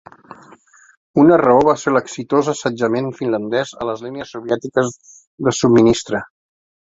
Una 1.23 1.35
raó 1.41 1.59
va 1.67 1.75
ser 1.81 1.91
l"exitós 1.93 2.49
assetjament 2.53 3.11
finlandès 3.19 3.75
a 3.85 3.87
les 3.91 4.03
línies 4.07 4.33
soviètiques 4.37 4.91
de 5.49 5.55
subministre. 5.61 6.25